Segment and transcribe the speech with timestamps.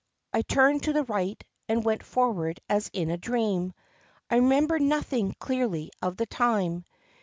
[0.33, 3.71] I turned to the right and went forward as in a dream.
[4.31, 6.85] I remember nothing clearly of the time.